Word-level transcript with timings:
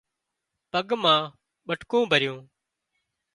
پڳ 0.71 0.87
مان 1.01 1.19
ٻٽڪُون 1.67 2.03
ڀريون 2.11 2.39